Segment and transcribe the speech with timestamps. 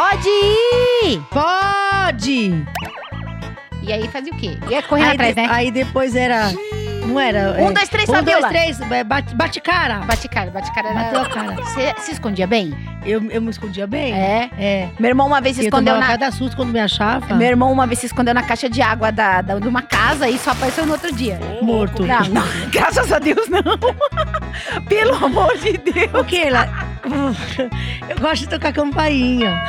[0.00, 1.20] Pode ir!
[1.30, 2.64] Pode!
[3.82, 4.56] E aí fazia o quê?
[4.70, 5.48] Ia correndo Aí, atrás, de- né?
[5.50, 6.50] aí depois era.
[7.06, 7.52] Não era?
[7.60, 8.48] Um, é, dois, três, um, Fabiola.
[8.48, 9.98] dois, três, é, bate, bate cara.
[9.98, 10.94] Bate cara, bate cara.
[10.94, 11.52] Bateu a cara.
[11.56, 12.74] Você se escondia bem?
[13.04, 14.14] Eu, eu me escondia bem?
[14.14, 14.48] É.
[14.58, 14.88] É.
[14.98, 16.06] Meu irmão uma vez se Eu escondeu na...
[16.06, 17.34] cada susto quando me achava.
[17.34, 20.30] Meu irmão uma vez se escondeu na caixa de água da, da- de uma casa
[20.30, 21.38] e só apareceu no outro dia.
[21.60, 22.06] Morto.
[22.06, 22.42] Não, não.
[22.72, 23.60] Graças a Deus, não.
[24.88, 26.14] Pelo amor de Deus.
[26.14, 26.38] O que?
[26.38, 26.89] Ela...
[28.08, 29.62] Eu gosto de tocar campainha.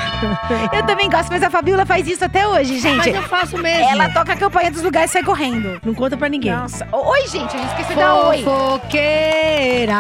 [0.74, 2.98] Eu também gosto, mas a Fabiola faz isso até hoje, gente.
[2.98, 3.90] Mas eu faço mesmo.
[3.90, 5.80] Ela toca a campanha dos lugares e sai correndo.
[5.84, 6.52] Não conta pra ninguém.
[6.52, 6.88] Nossa.
[6.92, 8.44] Oi, gente, a gente esqueceu da oi.
[8.44, 9.96] Fofoqueira.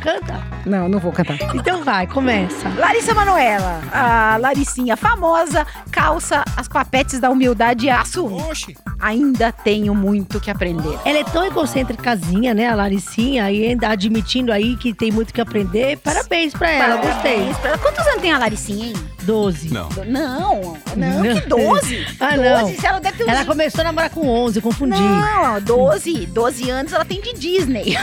[0.00, 0.42] Canta.
[0.66, 1.36] Não, não vou cantar.
[1.54, 2.68] Então vai, começa.
[2.76, 8.40] Larissa Manoela, a Laricinha famosa, calça as papetes da humildade e assume.
[8.42, 10.98] Oxe, Ainda tenho muito que aprender.
[11.06, 15.40] Ela é tão egocêntricazinha, né, a Laricinha, e ainda admitindo aí que tem muito que
[15.40, 15.96] aprender.
[15.98, 17.32] Parabéns pra ela, gostei.
[17.32, 17.78] Parabéns pra ela.
[17.78, 18.94] Quantos anos tem a Laricinha, hein?
[19.22, 19.72] Doze.
[19.72, 19.88] não.
[20.06, 21.40] Não, não, Não.
[21.40, 22.06] que 12.
[22.20, 22.68] Ah, 12, não.
[22.80, 23.28] se ela deve ter uns...
[23.28, 25.00] Ela começou a namorar com 11, eu confundi.
[25.00, 27.96] Não, 12, 12 anos ela tem de Disney.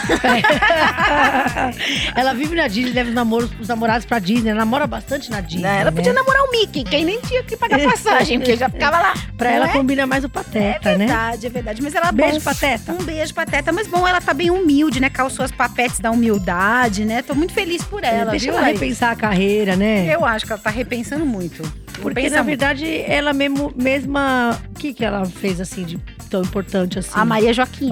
[2.16, 4.50] ela vive na Disney, leva os, namoros, os namorados pra Disney.
[4.52, 5.68] Ela namora bastante na Disney.
[5.68, 6.20] ela podia né?
[6.20, 9.14] namorar o Mickey, quem nem tinha que pagar passagem, porque já ficava lá.
[9.38, 9.74] Pra não ela é?
[9.74, 11.06] combina mais o Pateta, né?
[11.06, 11.82] Verdade, é verdade.
[11.82, 12.42] Mas ela Beijo, bom.
[12.42, 12.92] Pateta.
[12.94, 13.72] Um beijo, Pateta.
[13.72, 15.10] Mas bom, ela tá bem humilde, né?
[15.10, 17.22] Calçou as papetes da humildade, né?
[17.22, 18.80] Tô muito feliz por ela, Deixa viu, ela Laís?
[18.80, 20.14] repensar a carreira, né?
[20.14, 20.70] Eu acho que ela tá
[21.08, 21.64] repensando muito.
[22.02, 22.60] Porque, Pensa na muito.
[22.60, 24.60] verdade, ela mesmo, mesma...
[24.70, 25.98] O que que ela fez, assim, de
[26.30, 27.12] tão importante assim?
[27.14, 27.92] A Maria Joaquim.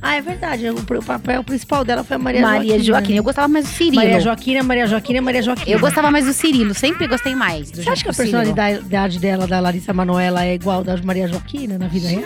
[0.00, 0.68] Ah, é verdade.
[0.68, 3.14] O, papel principal dela foi a Maria, Maria Joaquim.
[3.14, 3.18] né?
[3.18, 3.96] Eu gostava mais do Cirilo.
[3.96, 5.70] Maria Joaquina, Maria Joaquina, Maria Joaquina.
[5.70, 6.74] Eu gostava mais do Cirilo.
[6.74, 10.84] Sempre gostei mais do Você acha que a personalidade dela, da Larissa Manoela, é igual
[10.84, 12.22] da Maria Joaquina na vida real?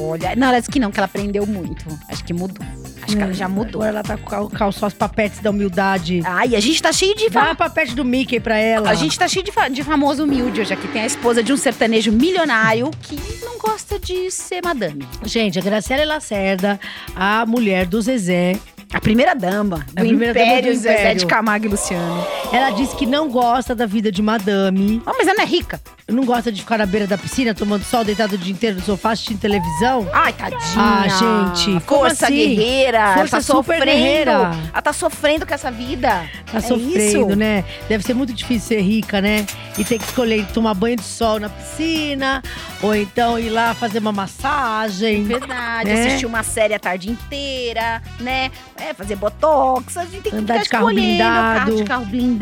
[0.00, 1.84] Olha, não, ela disse que não, que ela aprendeu muito.
[2.08, 2.64] Acho que mudou.
[3.08, 3.82] Acho que ela já mudou.
[3.82, 6.20] Agora ela tá com cal- calçou as papetes da humildade.
[6.24, 8.90] Ai, a gente tá cheio de Dá a papete do Mickey pra ela.
[8.90, 10.86] A gente tá cheio de, fa- de famoso humilde hoje aqui.
[10.88, 15.06] Tem a esposa de um sertanejo milionário que não gosta de ser madame.
[15.24, 16.78] Gente, a Graciela Lacerda,
[17.16, 18.56] a mulher do Zezé,
[18.92, 21.18] A primeira dama do A primeira dama Império, do Zezé Império.
[21.20, 22.26] de Camargo e Luciano.
[22.52, 25.80] Ela disse que não gosta da vida de madame, Oh, mas ela é rica.
[26.08, 28.82] não gosta de ficar na beira da piscina tomando sol, deitado o dia inteiro no
[28.82, 30.08] sofá assistindo televisão.
[30.12, 30.58] Ai, tadinha.
[30.76, 32.34] Ah, gente, Força assim?
[32.36, 33.14] guerreira.
[33.14, 33.84] Força tá super sofrendo.
[33.84, 34.32] guerreira.
[34.72, 36.08] Ela tá sofrendo com essa vida.
[36.50, 37.36] Tá É sofrendo, isso?
[37.36, 37.64] né?
[37.88, 39.44] Deve ser muito difícil ser rica, né?
[39.76, 42.42] E ter que escolher tomar banho de sol na piscina,
[42.82, 45.24] ou então ir lá fazer uma massagem.
[45.24, 46.06] Verdade, Né?
[46.06, 48.50] assistir uma série a tarde inteira, né?
[48.76, 51.58] É, fazer botox, a gente tem que Andar ficar de carro blindado.
[51.58, 52.37] carro de carro blindado,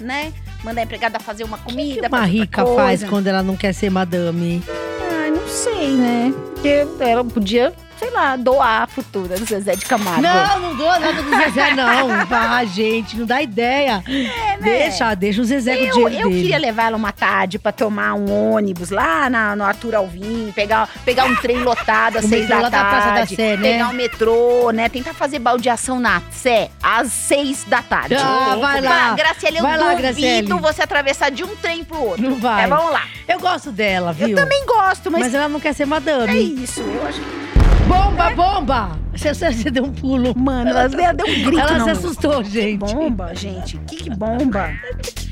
[0.00, 0.32] né?
[0.62, 2.00] Mandar a empregada fazer uma O comida.
[2.02, 4.62] que uma rica faz quando ela não quer ser madame?
[5.12, 6.32] Ai, não sei, né?
[6.54, 7.72] Porque ela podia,
[8.04, 10.20] sei lá, doar a futura do Zezé de Camargo.
[10.20, 12.04] Não, não dou nada do Zezé, não.
[12.54, 14.02] Ah, gente, não dá ideia.
[14.60, 15.90] Deixa, deixa o Zezé com o É, né?
[15.90, 16.42] Eu, dinheiro eu dele.
[16.42, 20.88] queria levar ela uma tarde pra tomar um ônibus lá na, no Arthur Alvim, pegar,
[21.04, 22.90] pegar um trem lotado às O seis da lá da tarde.
[22.90, 23.72] Praça da Sé, né?
[23.72, 24.88] Pegar um metrô, né?
[24.88, 28.14] Tentar fazer baldeação na Sé às seis da tarde.
[28.14, 29.08] Ah, vai lá.
[29.10, 30.52] Bah, Graciela, eu Vai lá, Graciele.
[30.54, 32.22] você atravessar de um trem pro outro.
[32.22, 32.64] Não vai.
[32.64, 33.02] É, vamos lá.
[33.26, 34.28] Eu gosto dela, viu?
[34.28, 36.62] Eu também gosto, mas, Mas ela não quer ser é madame.
[36.62, 36.80] isso.
[36.80, 37.43] Eu acho que...
[37.94, 38.98] Bomba, bomba!
[39.14, 40.36] Você, você, deu um pulo.
[40.36, 41.58] Mano, ela, ela deu um grito.
[41.60, 41.84] Ela não.
[41.84, 42.78] se assustou, Que gente.
[42.80, 43.78] bomba, gente.
[43.86, 44.70] Que, que bomba.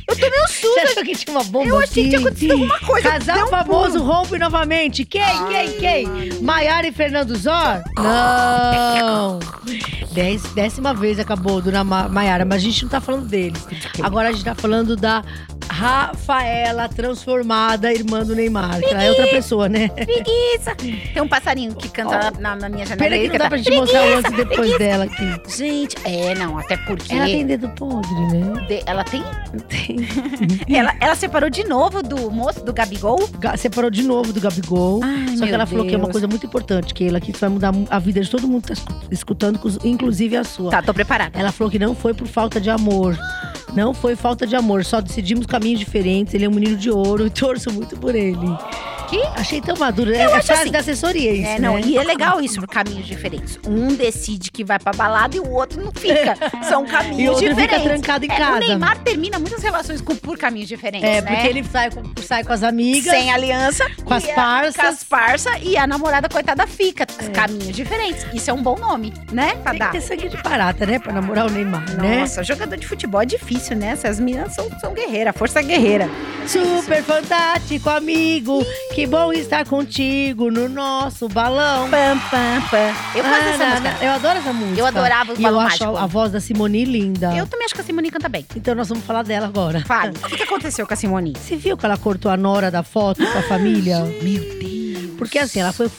[0.09, 0.69] Eu tomei um susto.
[0.75, 3.09] Você achou que tinha uma bomba Eu achei que tinha acontecido alguma coisa.
[3.11, 4.13] Casal um famoso pulo.
[4.13, 5.05] rompe novamente.
[5.05, 6.07] Quem, quem, quem?
[6.41, 7.83] Maiara e Fernando Zor?
[7.97, 9.39] Não.
[10.13, 13.67] Dez, décima vez acabou do Ma- Maiara, mas a gente não tá falando deles.
[14.03, 15.25] Agora a gente tá falando da
[15.69, 18.81] Rafaela transformada, irmã do Neymar.
[18.83, 19.89] Ela é outra pessoa, né?
[19.89, 20.75] Preguiça.
[21.13, 23.11] Tem um passarinho que canta na, na minha janela.
[23.11, 25.57] Pena que não dá pra gente mostrar o antes e depois dela aqui.
[25.57, 27.13] Gente, é, não, até porque.
[27.15, 28.67] Ela tem dedo podre, né?
[28.69, 29.23] de- ela tem.
[29.69, 29.97] Tem.
[30.75, 33.29] Ela, ela separou de novo do moço, do Gabigol.
[33.39, 35.01] Ga- Separou de novo do Gabigol.
[35.03, 36.13] Ai, Só que ela falou que é uma Deus.
[36.13, 38.69] coisa muito importante, que ela que isso vai mudar a vida de todo mundo que
[38.69, 40.71] tá escu- escutando, inclusive a sua.
[40.71, 41.39] Tá, tô preparada.
[41.39, 43.17] Ela falou que não foi por falta de amor.
[43.75, 46.35] Não foi falta de amor, só decidimos caminhos diferentes.
[46.35, 48.37] Ele é um menino de ouro e torço muito por ele.
[49.13, 49.23] Que?
[49.39, 50.11] Achei tão maduro.
[50.15, 50.71] É a acho frase assim.
[50.71, 51.83] da assessoria, isso, É, não, né?
[51.85, 53.59] e é legal isso, por caminhos diferentes.
[53.67, 56.35] Um decide que vai pra balada e o outro não fica.
[56.67, 57.77] São caminhos E outro diferentes.
[57.83, 58.57] fica trancado em É, casa.
[58.57, 61.31] O Neymar termina muitas relações com, por caminhos diferentes, É, né?
[61.35, 63.13] porque ele sai com, sai com as amigas.
[63.15, 63.85] Sem aliança.
[64.03, 64.77] Com as parças.
[64.77, 67.05] Com as parças e a namorada, coitada, fica.
[67.35, 68.25] Caminhos diferentes.
[68.33, 69.57] Isso é um bom nome, né?
[69.63, 69.91] Pra Tem que dar.
[69.93, 70.99] ter sangue de barata, né?
[70.99, 72.21] Pra namorar o Neymar, né?
[72.21, 73.89] Nossa, jogador de futebol é difícil, né?
[73.89, 76.09] Essas meninas são, são guerreiras, força guerreira.
[76.47, 81.91] Super fantástico amigo que Que bom estar contigo no nosso balão.
[81.91, 82.95] Pam, pam, pam.
[83.17, 83.81] Eu faço essa Ah, música.
[83.99, 84.81] na- Eu adoro essa música.
[84.81, 85.97] Eu adorava o E eu Balão acho Mágico.
[86.05, 87.35] a voz da Simone linda.
[87.37, 88.47] Eu também acho que a Simone canta bem.
[88.55, 89.81] Então nós vamos falar dela agora.
[89.85, 90.17] Fale.
[90.23, 91.33] O que que aconteceu com a Simone?
[91.37, 93.99] Você viu que ela cortou a nora da foto com a família?
[94.23, 95.11] Meu Deus.
[95.19, 95.91] Porque assim, ela foi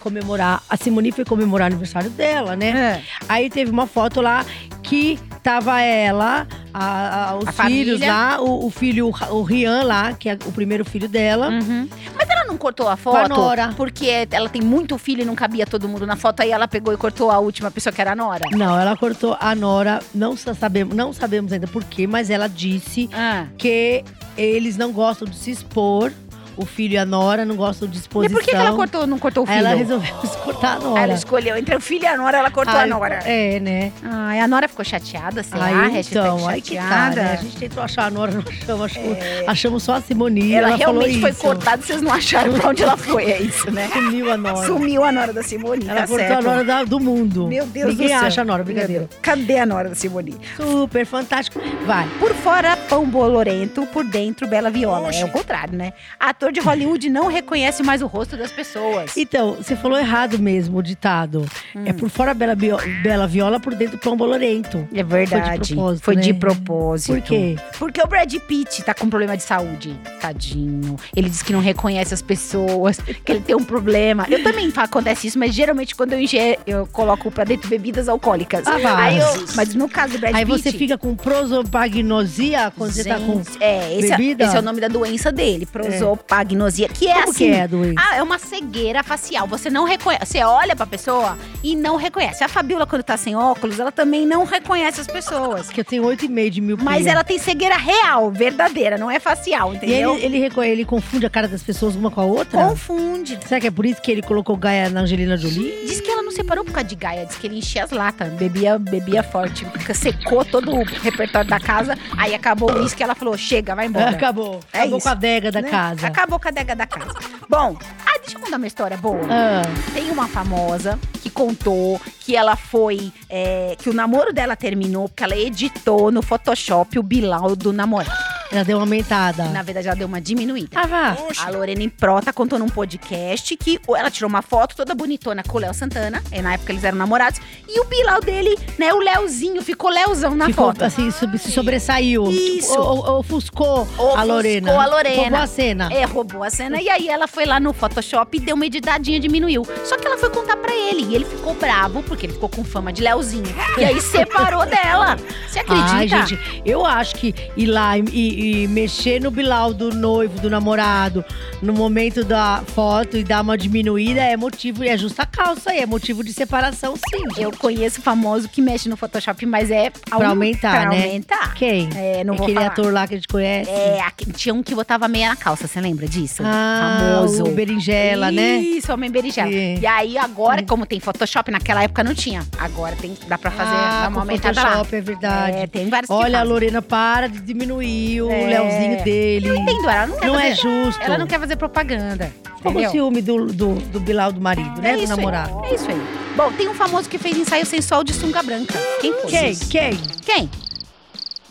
[0.00, 0.62] comemorar.
[0.70, 2.68] A Simone foi comemorar o aniversário dela, né?
[2.68, 3.02] É.
[3.28, 4.42] Aí teve uma foto lá
[4.82, 8.12] que tava ela, a- a- os filhos família.
[8.12, 11.48] lá, o, o filho, o Rian lá, que é o primeiro filho dela.
[11.50, 11.88] Uhum.
[12.16, 13.28] Mas ela não cortou a a foto?
[13.28, 13.72] Nora.
[13.76, 16.40] Porque ela tem muito filho e não cabia todo mundo na foto.
[16.40, 18.44] Aí ela pegou e cortou a última pessoa que era a Nora.
[18.52, 22.48] Não, ela cortou a Nora, não sa- sabemos, não sabemos ainda por quê, mas ela
[22.48, 23.46] disse Ah.
[23.56, 24.04] que
[24.36, 26.12] eles não gostam de se expor.
[26.58, 28.36] O filho e a Nora não gostam de E exposição.
[28.36, 29.66] por que, que ela cortou, não cortou o Aí filho?
[29.68, 30.14] ela resolveu
[30.44, 31.00] cortar a Nora.
[31.02, 33.14] Ela escolheu entre o filho e a Nora, ela cortou Ai, a Nora.
[33.24, 33.92] É, né?
[34.02, 35.66] Ai, a Nora ficou chateada, será?
[35.66, 36.44] Aí, Hashtag então, que
[36.76, 37.22] tá, chateada.
[37.22, 37.32] né?
[37.32, 38.82] A gente tentou achar a Nora, não achamos.
[38.82, 39.18] Achamos,
[39.48, 40.52] achamos só a Simone.
[40.52, 43.88] Ela, ela, realmente foi cortada, vocês não acharam pra onde ela foi, é isso, né?
[43.92, 44.66] Sumiu a Nora.
[44.66, 46.38] Sumiu a Nora da Simone, Ela tá cortou certo.
[46.38, 47.46] a Nora da- do mundo.
[47.46, 48.26] Meu Deus Ninguém do céu.
[48.26, 49.08] acha a Nora, brincadeira.
[49.22, 50.36] Cadê a Nora da Simone?
[50.56, 51.60] Super fantástico.
[51.86, 52.06] Vai.
[52.18, 55.10] Por fora, pão bolorento, por dentro, bela viola.
[55.12, 55.92] É o contrário, né?
[56.18, 59.16] Ator de Hollywood não reconhece mais o rosto das pessoas.
[59.16, 61.44] Então, você falou errado mesmo o ditado.
[61.74, 61.82] Hum.
[61.86, 64.86] É por fora bela, bio- bela viola, por dentro pão bolorento.
[64.94, 65.74] É verdade.
[65.74, 66.38] propósito, Foi de né?
[66.38, 67.12] propósito.
[67.12, 67.56] Por quê?
[67.78, 69.94] Porque o Brad Pitt tá com problema de saúde.
[70.20, 70.96] Tadinho.
[71.14, 74.26] Ele diz que não reconhece as pessoas, que ele tem um problema.
[74.30, 78.66] Eu também acontece isso, mas geralmente quando eu ingero, eu coloco pra dentro bebidas alcoólicas.
[78.66, 78.78] Ah.
[79.04, 80.62] Aí eu- mas no caso do Brad Aí Pitt.
[80.62, 83.42] você fica com prosopagnosia quando você tá com.
[83.42, 84.44] Gente, é, esse, bebida?
[84.44, 87.46] É, esse é o nome da doença dele, prosopagnosia, que é Como assim.
[87.46, 87.94] que é a doença?
[87.98, 89.46] Ah, é uma cegueira facial.
[89.46, 90.26] Você não reconhece.
[90.26, 92.42] Você olha pra pessoa e não reconhece.
[92.44, 95.68] A Fabiola, quando tá sem óculos, ela também não reconhece as pessoas.
[95.68, 99.72] Que eu tenho 8,5 de mil Mas ela tem cegueira real, verdadeira, não é facial,
[99.72, 100.14] E entendeu?
[100.14, 102.68] ele, ele, reco- ele confunde a cara das pessoas uma com a outra?
[102.68, 103.38] Confunde.
[103.46, 105.86] Será que é por isso que ele colocou Gaia na Angelina Jolie?
[105.86, 106.07] Diz que
[106.38, 110.44] separou por causa de Gaia, diz que ele enchia as latas, bebia, bebia forte, secou
[110.44, 114.10] todo o repertório da casa, aí acabou o uísque ela falou: chega, vai embora.
[114.10, 114.60] Acabou.
[114.72, 115.70] É Acabou isso, com a adega da né?
[115.70, 116.06] casa.
[116.06, 117.12] Acabou com a adega da casa.
[117.48, 117.76] Bom,
[118.06, 119.20] ah, deixa eu contar uma história boa.
[119.30, 119.62] Ah,
[119.92, 123.12] Tem uma famosa que contou que ela foi.
[123.28, 128.27] é, que o namoro dela terminou porque ela editou no Photoshop o Bilal do namorado.
[128.50, 129.44] Ela deu uma aumentada.
[129.46, 130.70] Na verdade, ela deu uma diminuída.
[130.80, 131.16] Ah, vá.
[131.44, 135.60] A Lorena Improta contou num podcast que ela tirou uma foto toda bonitona com o
[135.60, 139.62] Léo Santana, e na época eles eram namorados, e o Bilal dele, né, o Léozinho,
[139.62, 140.84] ficou Léozão na Ficou foto.
[140.84, 142.30] assim, sub- se sobressaiu.
[142.30, 142.72] Isso.
[142.78, 144.72] O- o- ofuscou a Ofuscou Lorena.
[144.82, 145.22] a Lorena.
[145.22, 145.88] Roubou a cena.
[145.92, 146.80] É, roubou a cena.
[146.80, 149.66] E aí ela foi lá no Photoshop e deu uma editadinha, diminuiu.
[149.84, 151.02] Só que ela foi contar pra ele.
[151.10, 153.44] E ele ficou bravo, porque ele ficou com fama de Léozinho.
[153.76, 155.16] E aí separou dela.
[155.48, 155.92] Você acredita?
[155.94, 158.02] Ai, gente, eu acho que ir lá e,
[158.38, 161.24] e- e mexer no Bilal do noivo, do namorado,
[161.62, 165.86] no momento da foto e dar uma diminuída é motivo, é justa causa aí, é
[165.86, 167.18] motivo de separação, sim.
[167.28, 167.42] gente.
[167.42, 171.04] Eu conheço famoso que mexe no Photoshop, mas é Pra aumentar, pra né?
[171.04, 171.54] aumentar.
[171.54, 171.88] Quem?
[171.94, 172.66] É, não Aquele falar.
[172.68, 173.70] ator lá que a gente conhece.
[173.70, 176.42] É, aqui- tinha um que botava meia na calça, você lembra disso?
[176.44, 177.44] Ah, Famoso.
[177.44, 178.56] o Berinjela, né?
[178.58, 179.50] Isso, homem berinjela.
[179.50, 179.78] É.
[179.80, 182.46] E aí, agora, como tem Photoshop, naquela época não tinha.
[182.58, 184.68] Agora tem, dá pra fazer ah, uma aumentada lá.
[184.70, 185.56] Photoshop, é verdade.
[185.58, 186.42] É, tem vários Olha.
[186.42, 188.46] Lorena, para de diminuir o É.
[188.46, 189.48] Léozinho dele.
[189.56, 191.02] Entendo, ela não quer Não fazer, é justo.
[191.02, 192.32] Ela não quer fazer propaganda.
[192.62, 194.94] Como o ciúme do, do, do Bilal do marido, né?
[194.94, 195.60] é do namorado.
[195.64, 196.02] Aí, é isso aí.
[196.36, 198.74] Bom, tem um famoso que fez ensaio sensual de sunga branca.
[199.00, 199.30] Quem foi?
[199.30, 199.54] Quem?
[199.54, 199.96] Quem?
[200.24, 200.50] Quem?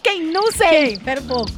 [0.07, 0.31] Quem?
[0.31, 0.87] Não sei.
[0.89, 0.99] Quem?
[0.99, 1.51] Pera um pouco.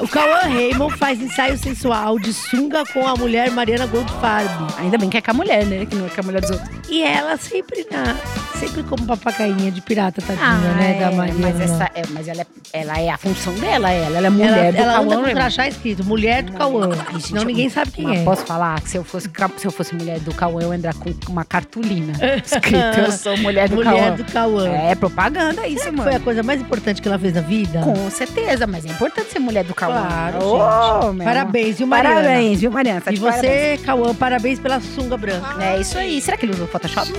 [0.00, 4.48] O Cauã Raymond faz ensaio sensual de sunga com a mulher Mariana Goldfarb.
[4.78, 5.84] Ainda bem que é com a mulher, né?
[5.86, 6.68] Que não é com a mulher dos outros.
[6.88, 8.14] E ela sempre na,
[8.60, 11.00] sempre como papacainha de pirata, tadinha, né?
[11.00, 11.48] Da Mariana.
[11.48, 14.30] Ah, Mas, essa, é, mas ela, é, ela é a função dela, ela, ela é
[14.30, 15.34] mulher ela do ela anda Cauã com Raymond.
[15.34, 16.90] crachá escrito, mulher do Cauã.
[17.12, 18.24] Ai, Senão eu- ninguém sabe quem Mas é.
[18.24, 20.94] posso falar que se eu fosse, se eu fosse mulher do Cauã, eu ia andar
[20.94, 22.12] com uma cartolina
[22.44, 24.14] escrito Eu sou mulher do mulher Cauã.
[24.16, 24.68] do Cauã.
[24.68, 26.10] É propaganda isso, Será que mano.
[26.10, 27.67] foi a coisa mais importante que ela fez na vida?
[27.82, 29.94] Com certeza, mas é importante ser mulher do Cauã.
[30.06, 31.24] Claro, Ô, gente.
[31.24, 32.16] Parabéns, viu, Mariana?
[32.22, 33.00] Parabéns, viu, Mariana?
[33.00, 33.40] Tá E parabéns.
[33.78, 35.62] você, Cauã, parabéns pela sunga branca.
[35.62, 36.20] É isso aí.
[36.20, 37.12] Será que ele usou Photoshop?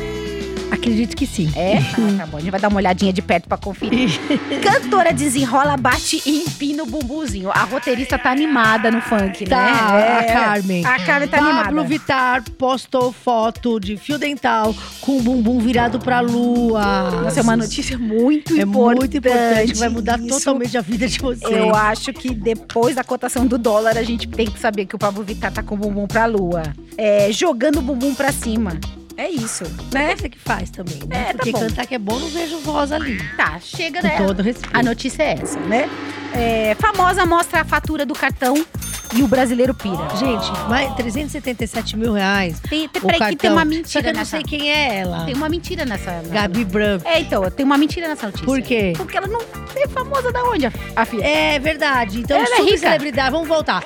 [0.71, 1.51] Acredito que sim.
[1.55, 1.77] É?
[1.77, 2.38] Ah, tá bom.
[2.38, 4.09] A gente vai dar uma olhadinha de perto pra conferir.
[4.61, 7.49] Cantora desenrola, bate e empina o bumbuzinho.
[7.51, 9.71] A roteirista tá animada no funk, Tá, né?
[9.71, 10.33] a É.
[10.33, 10.85] Carmen.
[10.85, 11.83] A Carmen tá Pablo animada.
[11.88, 17.11] Vittar postou foto de fio dental com o bumbum virado pra lua.
[17.23, 18.99] Nossa, é uma notícia muito É importante.
[18.99, 20.29] muito importante, vai mudar isso.
[20.39, 21.51] totalmente a vida de vocês.
[21.51, 24.99] Eu acho que depois da cotação do dólar, a gente tem que saber que o
[24.99, 26.61] Pablo Vittar tá com o bumbum pra lua.
[26.97, 28.79] É, jogando o bumbum pra cima.
[29.19, 30.13] É isso, né?
[30.13, 31.23] Essa que faz também, né?
[31.23, 31.59] É, tá Porque bom.
[31.59, 33.21] cantar que é bom, não vejo voz ali.
[33.35, 34.17] Tá, chega, Com né?
[34.17, 34.77] todo respeito.
[34.77, 35.89] A notícia é essa, né?
[36.33, 38.65] É, famosa mostra a fatura do cartão
[39.13, 40.07] e o brasileiro pira.
[40.15, 42.61] Gente, mais 377 mil reais.
[42.61, 43.29] Tem, tem, o peraí, cartão.
[43.35, 44.31] que tem uma Só mentira que eu não nessa.
[44.31, 45.25] sei quem é ela.
[45.25, 46.21] Tem uma mentira nessa.
[46.31, 47.05] Gabi Branco.
[47.05, 48.45] É, então, tem uma mentira nessa notícia.
[48.45, 48.93] Por quê?
[48.95, 49.41] Porque ela não
[49.75, 51.25] é famosa da onde, a, a filha?
[51.25, 52.19] É verdade.
[52.21, 52.69] Então, Ela é rica.
[52.77, 53.31] subcelebridade.
[53.31, 53.83] Vamos voltar.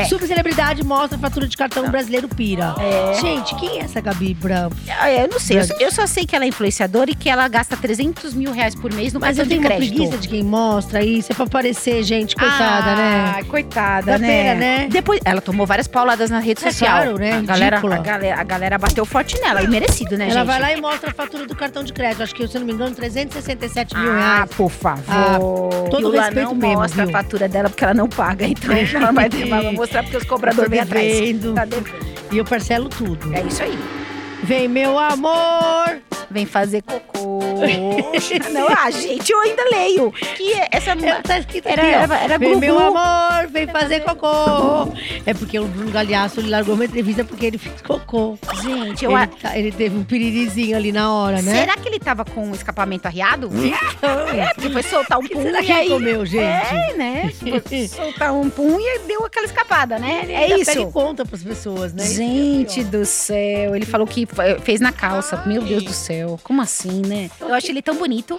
[0.00, 0.04] É.
[0.04, 2.74] Subcelebridade mostra a fatura de cartão brasileiro pira.
[2.78, 3.14] É.
[3.20, 4.76] Gente, quem é essa Gabi Branco?
[5.00, 7.28] Ah, Eu não sei, eu só, eu só sei que ela é influenciadora e que
[7.28, 9.94] ela gasta 300 mil reais por mês no Mas eu cartão de tenho uma crédito.
[9.96, 11.32] preguiça de quem mostra isso.
[11.32, 12.34] É pra aparecer, gente.
[12.34, 12.96] Coitada, ah,
[13.36, 13.42] né?
[13.48, 14.26] coitada, Dá né?
[14.26, 14.88] pena, né?
[14.90, 16.90] Depois, ela tomou várias pauladas na rede É social.
[17.02, 17.32] claro, né?
[17.38, 20.46] A galera, a, galera, a galera bateu forte nela, e merecido, né, Ela gente?
[20.46, 22.22] vai lá e mostra a fatura do cartão de crédito.
[22.22, 24.50] Acho que, se eu não me engano, 367 mil ah, reais.
[24.56, 25.04] por favor.
[25.08, 25.38] Ah,
[25.90, 27.16] todo e o respeito não mesmo, mostra viu?
[27.16, 30.70] a fatura dela porque ela não paga, então ela vai, vai mostrar porque os cobradores
[30.70, 31.12] vêm atrás.
[31.54, 31.84] Tá devendo.
[32.32, 33.32] E eu parcelo tudo.
[33.34, 33.78] É isso aí.
[34.42, 36.13] Vem, meu amor!
[36.34, 37.38] Vem fazer cocô.
[38.52, 40.12] não, ah, gente, eu ainda leio.
[40.36, 44.92] Que essa É, tá escrito Era- aqui, era- era Vem, meu amor, vem fazer cocô.
[45.24, 48.36] É porque o Bruno Galhaço ele largou uma entrevista porque ele fez cocô.
[48.62, 51.54] Gente, eu Ele, a- tá- ele teve um piririzinho ali na hora, né?
[51.60, 53.48] Será que ele tava com o escapamento arriado?
[53.54, 55.88] Então, É, porque foi soltar um será e ele aí...
[55.88, 56.42] comeu, gente?
[56.44, 57.32] É, né?
[57.38, 60.20] Foi soltar um pum e deu aquela escapada, né?
[60.24, 60.66] Ele É isso.
[60.72, 62.04] pega e conta pras pessoas, né?
[62.04, 64.26] Gente do céu, ele falou que
[64.62, 65.42] fez na calça.
[65.46, 67.30] Meu Deus do céu, como assim, né?
[67.40, 68.38] Eu acho ele tão bonito.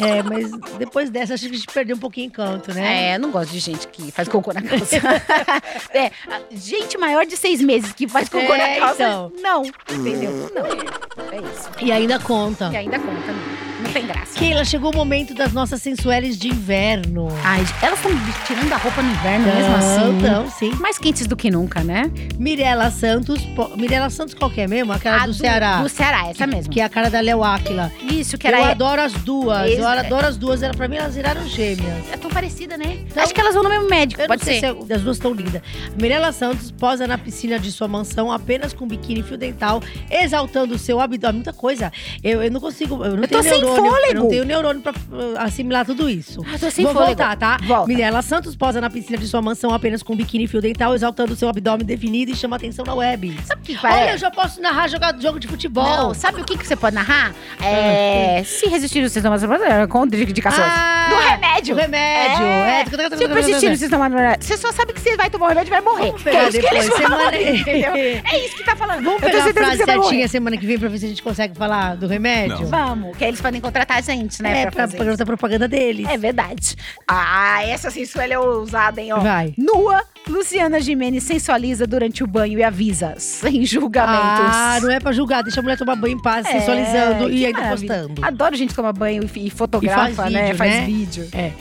[0.00, 3.12] É, mas depois dessa, acho que a gente perdeu um pouquinho o encanto, né?
[3.12, 4.96] É, não gosto de gente que faz cocô na calça.
[5.92, 6.10] é,
[6.52, 9.32] gente maior de seis meses que faz cocô É, na calça, então.
[9.40, 10.50] não, entendeu?
[10.54, 11.70] Não, é isso.
[11.80, 12.70] E ainda conta.
[12.72, 14.38] E ainda conta, não, não tem graça.
[14.38, 17.28] Keila, chegou o momento das nossas sensueles de inverno.
[17.44, 18.12] Ai, elas estão
[18.46, 20.18] tirando a roupa no inverno mesmo assim.
[20.18, 20.70] Então, sim.
[20.80, 22.10] Mais quentes do que nunca, né?
[22.38, 23.44] Mirela Santos.
[23.56, 24.92] po- Mirela Santos qual que é mesmo?
[24.92, 25.82] Aquela A do, Ceará.
[25.82, 26.72] Do Ceará, essa mesmo.
[26.72, 27.90] Que é a cara da Léo Áquila.
[28.02, 28.70] Isso, que Eu era.
[28.70, 29.66] adoro as duas.
[29.68, 30.62] Ex- Eu adoro as duas.
[30.62, 32.10] Ela, pra mim, elas viraram gêmeas.
[32.12, 32.98] É tão parecida, né?
[33.06, 34.60] Então- Acho que elas vão no mesmo médico, Eu pode ser.
[34.60, 35.62] se é- as duas estão lindas.
[36.00, 40.74] Mirela Santos posa na piscina de sua mansão apenas com biquíni e fio dental, exaltando
[40.74, 41.36] o seu abdômen.
[41.36, 41.92] Muita coisa.
[42.22, 42.94] Eu, eu não consigo.
[43.04, 44.06] Eu não Eu tô tenho sem neurônio.
[44.08, 46.40] Eu não tenho neurônio pra uh, assimilar tudo isso.
[46.52, 47.14] Ah, tô sem Vou fôlego.
[47.16, 47.58] voltar, tá?
[47.66, 47.86] Volta.
[47.88, 51.32] Mirela Santos posa na piscina de sua mansão apenas com biquíni e fio dental, exaltando
[51.32, 53.36] o seu abdômen definido e chama atenção na web.
[53.44, 54.12] Sabe o que Olha, parece?
[54.14, 55.84] eu já posso narrar jogar jogo de futebol.
[55.84, 57.34] Não, sabe o que, que você pode narrar?
[57.62, 59.38] É, se resistir ao sistema
[59.86, 60.66] com indicações.
[60.68, 61.74] Ah, do remédio.
[61.74, 62.44] Do remédio.
[62.46, 62.80] É.
[62.80, 62.84] É.
[63.16, 65.70] Se persistir no sistema imunológico, você só sabe que você vai tomar o remédio e
[65.70, 66.06] vai morrer.
[66.08, 67.94] Vamos pegar Que é isso depois, semana- entendeu?
[67.94, 69.04] É isso que tá falando.
[69.04, 71.96] Vamos pegar a frase certinha semana que vem pra ver se a gente consegue falar
[71.96, 72.66] do remédio?
[72.66, 74.62] Vamos, que aí eles podem contratar a gente, né?
[74.62, 76.06] É, pra pra, fazer pra propaganda deles.
[76.08, 76.76] É verdade.
[77.06, 79.18] Ah, essa sensuela é ousada, hein, ó.
[79.20, 79.54] Vai.
[79.56, 84.54] Nua, Luciana Gimenez sensualiza durante o banho e avisa, sem julgamentos.
[84.54, 87.46] Ah, não é pra julgar, deixa a mulher tomar banho em paz, É, sensualizando e
[87.46, 87.94] ainda maravilha.
[87.94, 88.24] postando.
[88.24, 90.42] Adoro gente tomar banho e, e fotografa, E faz né?
[90.44, 90.84] vídeo, Faz né?
[90.86, 91.28] vídeo.
[91.32, 91.52] É.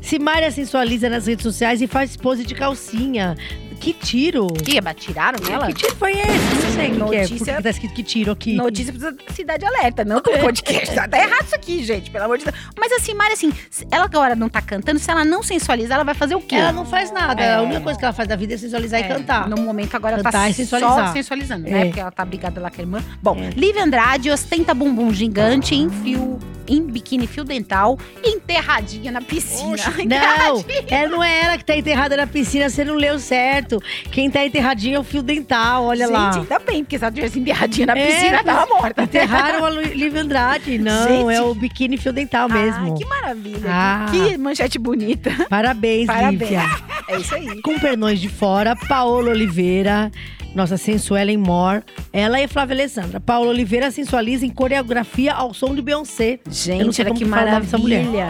[0.00, 3.36] Simária sensualiza nas redes sociais e faz pose de calcinha.
[3.80, 4.46] Que tiro!
[4.48, 5.66] Que, tiraram ela?
[5.66, 6.28] Que tiro foi esse?
[6.28, 7.22] Não sei o que, que é.
[7.22, 8.54] Por Notícia- que tá escrito que tiro aqui?
[8.54, 10.94] Notícia precisa Cidade Alerta, não do podcast.
[11.08, 12.56] Tá errado isso aqui, gente, pelo amor de Deus.
[12.78, 16.04] Mas assim, Mari, assim, se ela agora não tá cantando, se ela não sensualizar, ela
[16.04, 16.54] vai fazer o quê?
[16.56, 17.42] Ela não faz nada.
[17.42, 17.54] É.
[17.54, 19.48] A única coisa que ela faz da vida é sensualizar e É, cantar.
[19.48, 21.08] No momento agora Cantar tá e sensualizar.
[21.08, 21.70] só sensualizando, É.
[21.70, 21.84] né?
[21.86, 23.02] Porque ela tá brigada lá com a irmã.
[23.22, 23.50] Bom, É.
[23.50, 29.76] Lívia Andrade ostenta bumbum gigante em fio, em biquíni fio dental, enterradinha na piscina.
[30.04, 30.64] Não, Enterradinha.
[30.88, 33.80] é, não é ela que tá enterrada na piscina, você não leu certo.
[34.10, 36.34] Quem tá enterradinho é o fio dental, olha Gente, lá.
[36.36, 39.02] ainda bem, porque se ela tivesse enterradinha na É, piscina, ela tava morta.
[39.02, 40.78] Enterraram a Lívia Andrade.
[40.78, 41.34] Não, Gente.
[41.34, 42.92] é o biquíni fio dental mesmo.
[42.94, 43.60] Ah, que maravilha.
[43.68, 44.06] Ah.
[44.10, 45.30] Que manchete bonita.
[45.48, 46.40] Parabéns, Parabéns.
[46.40, 46.62] Lívia.
[47.06, 47.60] É isso aí.
[47.60, 50.10] Com pernões de fora, Paola Oliveira,
[50.54, 51.82] nossa sensuela Mor.
[52.12, 53.18] Ela e Flávia Alessandra.
[53.20, 56.38] Paola Oliveira sensualiza em coreografia ao som de Beyoncé.
[56.48, 58.04] Gente, olha que dessa mulher.
[58.04, 58.28] maravilha.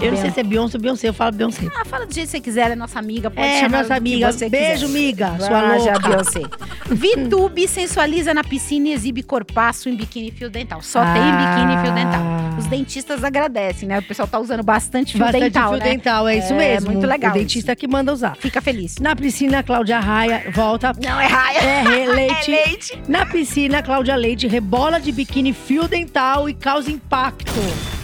[0.00, 1.66] Eu não sei se é Beyoncé ou Beyoncé, eu falo Beyoncé.
[1.74, 3.30] Ah, fala do jeito que você quiser, ela é nossa amiga.
[3.30, 4.30] Pode É, chamar nossa amiga.
[4.32, 4.86] Beijo, quiser.
[4.86, 6.08] amiga, sua Ah, já, louca.
[6.08, 6.42] Beyoncé.
[6.90, 10.82] Vitube sensualiza na piscina e exibe corpaço em biquíni fio dental.
[10.82, 11.54] Só tem Ah.
[11.56, 12.22] biquíni e fio dental.
[12.58, 13.98] Os dentistas agradecem, né?
[13.98, 15.84] O pessoal tá usando bastante fio Bastante dental, fio né?
[15.84, 16.90] dental, é isso É, mesmo.
[16.90, 18.36] muito legal O dentista que manda usar.
[18.36, 18.98] Fica feliz.
[18.98, 20.92] Na piscina, Cláudia Raia volta.
[21.02, 21.61] Não é raia.
[21.62, 22.52] É, leite.
[22.52, 23.02] É leite.
[23.08, 27.52] Na piscina, Cláudia Leite rebola de biquíni fio dental e causa impacto.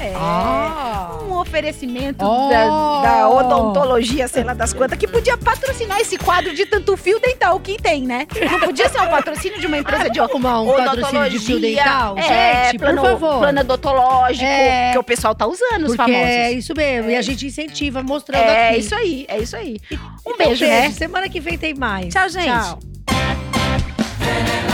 [0.00, 0.12] É.
[0.14, 1.18] Ah.
[1.28, 2.48] Um oferecimento Oh.
[2.48, 7.18] da, da odontologia, sei lá das quantas, que podia patrocinar esse quadro de tanto fio
[7.20, 8.26] dental que tem, né?
[8.50, 12.16] Não podia ser um patrocínio de uma empresa de Arrumar um patrocínio de fio dental?
[12.18, 13.38] É, Gente, plano, por favor.
[13.40, 14.92] plano odontológico, É.
[14.92, 16.26] que o pessoal tá usando, os Porque famosos.
[16.28, 17.10] é isso mesmo.
[17.10, 18.78] E a gente incentiva mostrando É aqui.
[18.80, 19.78] isso aí, é isso aí.
[20.26, 20.90] Um Então, beijo, né?
[20.90, 22.12] Semana que vem tem mais.
[22.12, 22.46] Tchau, gente.
[22.46, 22.78] Tchau.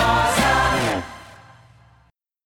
[0.04, 0.53] cause